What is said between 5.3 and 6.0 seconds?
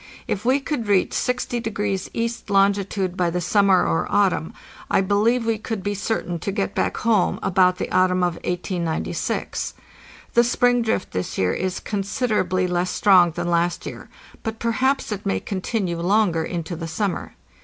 we could be